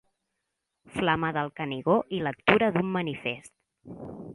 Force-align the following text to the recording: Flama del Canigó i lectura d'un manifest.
Flama 0.95 1.29
del 1.37 1.53
Canigó 1.61 1.99
i 2.21 2.25
lectura 2.31 2.75
d'un 2.79 2.91
manifest. 2.99 3.59